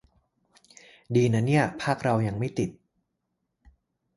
[1.15, 2.69] ดีนะเนี่ย ภาคเรายังไม่ติด